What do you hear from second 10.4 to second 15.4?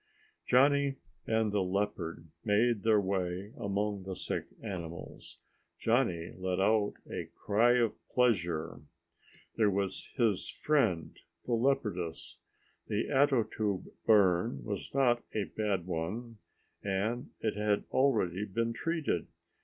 friend the leopardess. The ato tube burn was not